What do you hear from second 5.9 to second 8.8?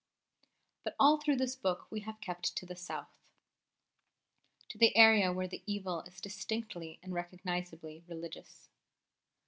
is distinctly and recognisably religious.